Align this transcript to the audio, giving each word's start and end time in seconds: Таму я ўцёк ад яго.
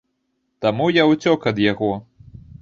Таму 0.65 0.87
я 0.93 1.03
ўцёк 1.11 1.45
ад 1.53 1.63
яго. 1.65 1.91